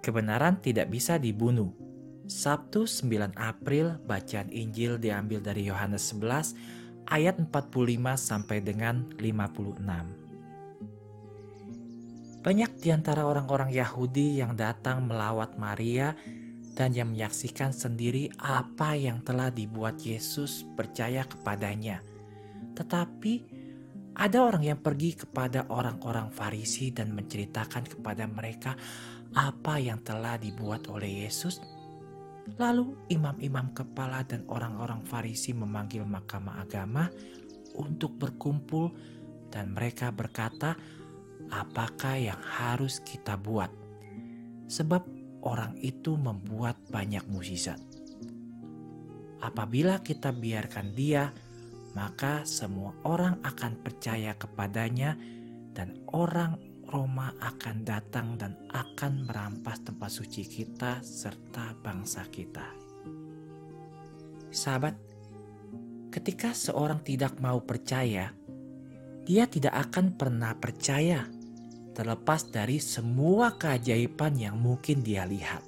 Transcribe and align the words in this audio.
Kebenaran 0.00 0.62
tidak 0.62 0.88
bisa 0.88 1.18
dibunuh. 1.18 1.74
Sabtu 2.28 2.84
9 2.84 3.32
April 3.40 3.96
bacaan 4.04 4.52
Injil 4.52 5.00
diambil 5.00 5.40
dari 5.40 5.64
Yohanes 5.64 6.12
11 6.12 7.08
ayat 7.08 7.40
45 7.40 7.48
sampai 8.20 8.60
dengan 8.60 9.08
56. 9.16 9.80
Banyak 12.44 12.70
di 12.78 12.88
antara 12.94 13.26
orang-orang 13.26 13.72
Yahudi 13.74 14.38
yang 14.38 14.54
datang 14.54 15.08
melawat 15.08 15.58
Maria 15.58 16.14
dan 16.78 16.94
yang 16.94 17.10
menyaksikan 17.10 17.74
sendiri 17.74 18.30
apa 18.38 18.94
yang 18.94 19.26
telah 19.26 19.50
dibuat 19.50 19.98
Yesus 19.98 20.62
percaya 20.78 21.26
kepadanya. 21.26 21.98
Tetapi 22.78 23.58
ada 24.14 24.38
orang 24.46 24.62
yang 24.62 24.78
pergi 24.78 25.18
kepada 25.18 25.66
orang-orang 25.70 26.30
Farisi 26.30 26.94
dan 26.94 27.10
menceritakan 27.14 27.98
kepada 27.98 28.30
mereka 28.30 28.78
apa 29.36 29.76
yang 29.80 30.00
telah 30.00 30.40
dibuat 30.40 30.88
oleh 30.88 31.26
Yesus. 31.26 31.60
Lalu 32.56 32.96
imam-imam 33.12 33.76
kepala 33.76 34.24
dan 34.24 34.44
orang-orang 34.48 35.04
Farisi 35.04 35.52
memanggil 35.52 36.08
mahkamah 36.08 36.64
agama 36.64 37.12
untuk 37.76 38.16
berkumpul 38.16 38.88
dan 39.52 39.76
mereka 39.76 40.08
berkata, 40.08 40.72
apakah 41.52 42.16
yang 42.16 42.40
harus 42.40 43.04
kita 43.04 43.36
buat? 43.36 43.68
Sebab 44.68 45.04
orang 45.44 45.76
itu 45.80 46.16
membuat 46.16 46.80
banyak 46.88 47.24
mukjizat. 47.28 47.80
Apabila 49.38 50.02
kita 50.02 50.34
biarkan 50.34 50.96
dia, 50.96 51.30
maka 51.94 52.42
semua 52.44 52.92
orang 53.06 53.38
akan 53.46 53.78
percaya 53.80 54.34
kepadanya 54.34 55.14
dan 55.72 55.94
orang 56.10 56.58
Roma 56.88 57.36
akan 57.36 57.84
datang 57.84 58.40
dan 58.40 58.56
akan 58.72 59.28
merampas 59.28 59.84
tempat 59.84 60.08
suci 60.08 60.48
kita 60.48 61.04
serta 61.04 61.76
bangsa 61.84 62.24
kita. 62.32 62.64
Sahabat, 64.48 64.96
ketika 66.08 66.56
seorang 66.56 67.04
tidak 67.04 67.36
mau 67.44 67.60
percaya, 67.60 68.32
dia 69.28 69.44
tidak 69.44 69.92
akan 69.92 70.16
pernah 70.16 70.56
percaya 70.56 71.28
terlepas 71.92 72.48
dari 72.48 72.80
semua 72.80 73.52
keajaiban 73.60 74.40
yang 74.40 74.56
mungkin 74.56 75.04
dia 75.04 75.28
lihat. 75.28 75.60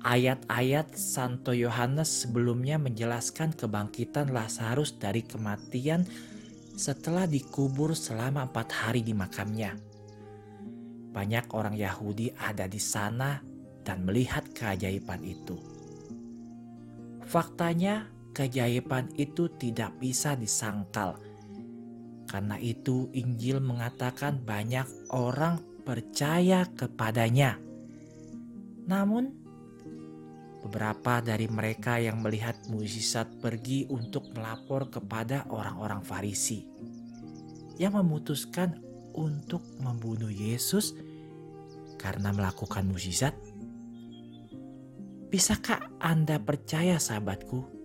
Ayat-ayat 0.00 0.96
Santo 0.96 1.52
Yohanes 1.52 2.24
sebelumnya 2.24 2.78
menjelaskan 2.80 3.52
kebangkitan 3.52 4.30
Lazarus 4.30 4.96
dari 4.96 5.26
kematian 5.26 6.06
setelah 6.80 7.28
dikubur 7.28 7.92
selama 7.92 8.48
empat 8.48 8.72
hari 8.72 9.04
di 9.04 9.12
makamnya. 9.12 9.76
Banyak 11.12 11.52
orang 11.52 11.76
Yahudi 11.76 12.32
ada 12.32 12.64
di 12.64 12.80
sana 12.80 13.36
dan 13.84 14.08
melihat 14.08 14.48
keajaiban 14.56 15.20
itu. 15.20 15.60
Faktanya, 17.28 18.08
keajaiban 18.32 19.12
itu 19.20 19.52
tidak 19.60 19.92
bisa 20.00 20.32
disangkal. 20.40 21.20
Karena 22.24 22.56
itu, 22.56 23.12
Injil 23.12 23.60
mengatakan 23.60 24.40
banyak 24.40 25.12
orang 25.12 25.60
percaya 25.84 26.64
kepadanya. 26.72 27.60
Namun, 28.88 29.39
Beberapa 30.60 31.24
dari 31.24 31.48
mereka 31.48 31.96
yang 31.96 32.20
melihat 32.20 32.56
mukjizat 32.68 33.40
pergi 33.40 33.88
untuk 33.88 34.28
melapor 34.36 34.92
kepada 34.92 35.48
orang-orang 35.48 36.04
Farisi 36.04 36.68
yang 37.80 37.96
memutuskan 37.96 38.76
untuk 39.16 39.64
membunuh 39.80 40.28
Yesus 40.28 40.92
karena 41.96 42.28
melakukan 42.28 42.84
mukjizat. 42.84 43.32
Bisakah 45.32 45.96
Anda 45.96 46.36
percaya, 46.36 47.00
sahabatku? 47.00 47.80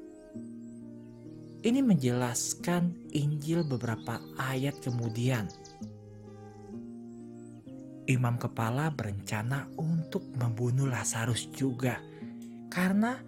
Ini 1.64 1.82
menjelaskan 1.82 3.16
Injil 3.16 3.64
beberapa 3.64 4.20
ayat 4.38 4.84
kemudian. 4.84 5.48
Imam 8.06 8.38
kepala 8.38 8.94
berencana 8.94 9.66
untuk 9.82 10.30
membunuh 10.38 10.86
Lazarus 10.86 11.50
juga 11.50 11.98
karena 12.76 13.24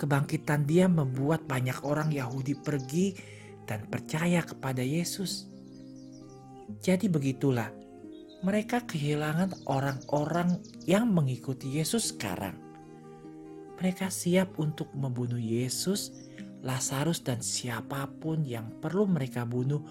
kebangkitan 0.00 0.64
dia 0.64 0.88
membuat 0.88 1.44
banyak 1.44 1.84
orang 1.84 2.08
Yahudi 2.08 2.56
pergi 2.56 3.12
dan 3.68 3.84
percaya 3.92 4.40
kepada 4.40 4.80
Yesus. 4.80 5.52
Jadi 6.80 7.12
begitulah, 7.12 7.68
mereka 8.40 8.80
kehilangan 8.88 9.68
orang-orang 9.68 10.64
yang 10.88 11.12
mengikuti 11.12 11.76
Yesus 11.76 12.16
sekarang. 12.16 12.56
Mereka 13.76 14.08
siap 14.08 14.56
untuk 14.56 14.88
membunuh 14.96 15.36
Yesus, 15.36 16.16
Lazarus, 16.64 17.20
dan 17.20 17.44
siapa 17.44 18.08
pun 18.16 18.48
yang 18.48 18.80
perlu 18.80 19.04
mereka 19.04 19.44
bunuh 19.44 19.84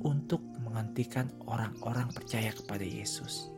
untuk 0.00 0.40
menghentikan 0.64 1.28
orang-orang 1.44 2.08
percaya 2.16 2.48
kepada 2.56 2.86
Yesus. 2.86 3.52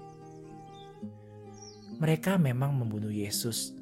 Mereka 2.03 2.41
memang 2.43 2.75
membunuh 2.75 3.13
Yesus, 3.13 3.80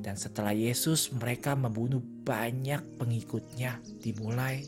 dan 0.00 0.16
setelah 0.16 0.56
Yesus 0.56 1.12
mereka 1.12 1.52
membunuh 1.52 2.00
banyak 2.00 2.80
pengikutnya 2.96 3.80
dimulai 4.00 4.64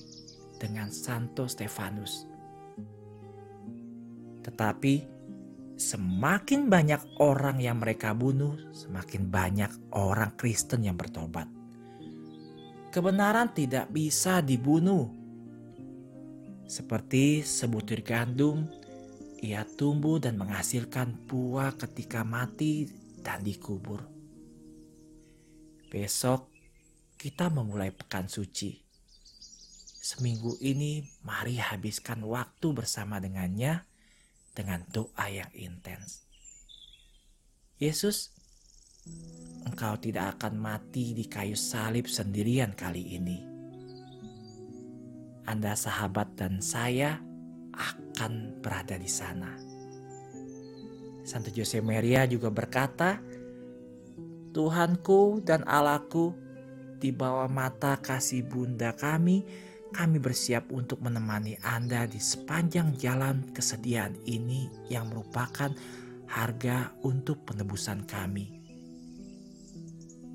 dengan 0.61 0.93
Santo 0.93 1.49
Stefanus. 1.49 2.29
Tetapi 4.45 4.95
semakin 5.81 6.69
banyak 6.69 7.19
orang 7.19 7.59
yang 7.59 7.81
mereka 7.81 8.13
bunuh, 8.13 8.55
semakin 8.71 9.27
banyak 9.27 9.73
orang 9.97 10.37
Kristen 10.37 10.85
yang 10.87 10.95
bertobat. 10.95 11.49
Kebenaran 12.93 13.57
tidak 13.57 13.89
bisa 13.89 14.45
dibunuh. 14.45 15.09
Seperti 16.69 17.41
sebutir 17.41 18.05
gandum, 18.05 18.69
ia 19.41 19.65
tumbuh 19.65 20.21
dan 20.21 20.37
menghasilkan 20.37 21.25
buah 21.25 21.75
ketika 21.81 22.23
mati 22.23 22.87
dan 23.25 23.41
dikubur. 23.43 24.22
Besok 25.93 26.49
kita 27.21 27.53
memulai 27.53 27.93
pekan 27.93 28.25
suci. 28.25 28.81
Seminggu 30.01 30.57
ini 30.65 31.05
mari 31.21 31.61
habiskan 31.61 32.25
waktu 32.25 32.73
bersama 32.73 33.21
dengannya 33.21 33.85
dengan 34.57 34.89
doa 34.89 35.29
yang 35.29 35.53
intens. 35.53 36.25
Yesus, 37.77 38.33
engkau 39.69 40.01
tidak 40.01 40.41
akan 40.41 40.57
mati 40.57 41.13
di 41.13 41.29
kayu 41.29 41.61
salib 41.61 42.09
sendirian 42.09 42.73
kali 42.73 43.13
ini. 43.13 43.39
Anda 45.45 45.77
sahabat 45.77 46.41
dan 46.41 46.65
saya 46.65 47.21
akan 47.77 48.65
berada 48.65 48.97
di 48.97 49.11
sana. 49.13 49.61
Santo 51.29 51.53
Jose 51.53 51.85
Maria 51.85 52.25
juga 52.25 52.49
berkata, 52.49 53.21
Tuhanku 54.53 55.41
dan 55.41 55.65
Allahku, 55.65 56.37
di 57.01 57.09
bawah 57.09 57.49
mata 57.49 57.97
kasih 57.97 58.45
bunda 58.45 58.93
kami, 58.93 59.43
kami 59.97 60.21
bersiap 60.21 60.69
untuk 60.73 61.01
menemani 61.01 61.57
Anda 61.65 62.05
di 62.05 62.21
sepanjang 62.21 62.97
jalan 63.01 63.49
kesedihan 63.57 64.13
ini 64.29 64.69
yang 64.93 65.09
merupakan 65.09 65.73
harga 66.29 66.93
untuk 67.05 67.49
penebusan 67.49 68.05
kami. 68.05 68.61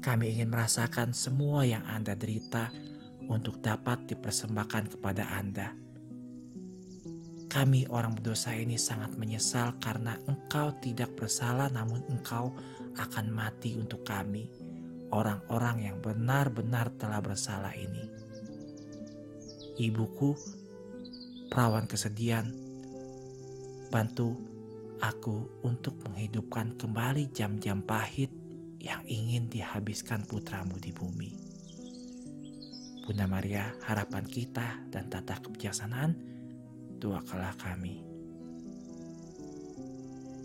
Kami 0.02 0.26
ingin 0.34 0.50
merasakan 0.50 1.14
semua 1.14 1.66
yang 1.66 1.86
Anda 1.86 2.18
derita 2.18 2.74
untuk 3.30 3.62
dapat 3.62 4.06
dipersembahkan 4.10 4.98
kepada 4.98 5.30
Anda. 5.30 5.74
Kami 7.48 7.90
orang 7.90 8.14
berdosa 8.14 8.54
ini 8.54 8.78
sangat 8.78 9.18
menyesal 9.18 9.80
karena 9.82 10.20
engkau 10.30 10.76
tidak 10.84 11.16
bersalah 11.18 11.72
namun 11.74 12.04
engkau 12.12 12.54
akan 12.98 13.30
mati 13.30 13.78
untuk 13.78 14.02
kami, 14.02 14.50
orang-orang 15.14 15.88
yang 15.88 15.98
benar-benar 16.02 16.92
telah 16.98 17.22
bersalah 17.22 17.72
ini. 17.78 18.10
Ibuku, 19.78 20.34
perawan 21.54 21.86
kesedihan, 21.86 22.50
bantu 23.94 24.34
aku 24.98 25.62
untuk 25.62 26.02
menghidupkan 26.10 26.74
kembali 26.76 27.30
jam-jam 27.30 27.86
pahit 27.86 28.34
yang 28.82 29.06
ingin 29.06 29.46
dihabiskan 29.48 30.26
putramu 30.26 30.82
di 30.82 30.90
bumi. 30.90 31.32
Bunda 33.06 33.24
Maria, 33.30 33.72
harapan 33.88 34.26
kita 34.28 34.84
dan 34.92 35.08
tata 35.08 35.40
kebijaksanaan, 35.40 36.12
doakanlah 37.00 37.56
kami. 37.56 38.07